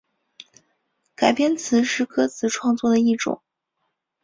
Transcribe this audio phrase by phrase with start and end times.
[1.13, 3.43] 改编词是歌词创作的一种。